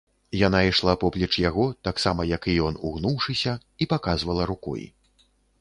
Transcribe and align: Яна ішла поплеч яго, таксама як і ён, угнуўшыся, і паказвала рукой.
Яна 0.37 0.61
ішла 0.69 0.95
поплеч 1.03 1.29
яго, 1.43 1.67
таксама 1.89 2.27
як 2.31 2.49
і 2.53 2.57
ён, 2.71 2.81
угнуўшыся, 2.89 3.55
і 3.85 3.91
паказвала 3.93 4.51
рукой. 4.55 4.83